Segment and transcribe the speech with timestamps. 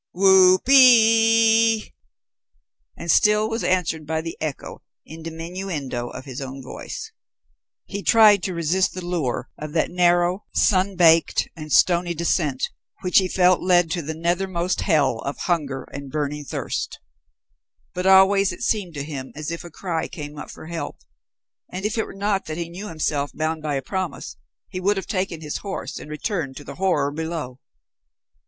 [0.13, 1.93] Whoopee!"
[2.97, 7.11] and still was answered by the echo in diminuendo of his own voice.
[7.85, 12.63] He tried to resist the lure of that narrow, sun baked, and stony descent,
[13.01, 16.99] which he felt led to the nethermost hell of hunger and burning thirst,
[17.93, 20.97] but always it seemed to him as if a cry came up for help,
[21.71, 24.35] and if it were not that he knew himself bound by a promise,
[24.67, 27.59] he would have taken his horse and returned to the horror below.